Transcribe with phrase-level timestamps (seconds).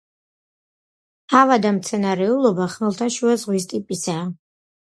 [1.33, 4.29] ჰავა და მცენარეულობა ხმელთაშუა ზღვის ტიპისაა.